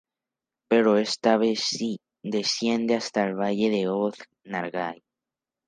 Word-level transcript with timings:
Pero 0.67 0.97
esta 0.97 1.37
vez 1.37 1.59
sí 1.63 1.99
desciende 2.23 2.95
hasta 2.95 3.23
el 3.23 3.35
valle 3.35 3.69
de 3.69 3.87
Ooth-Nargai. 3.87 5.03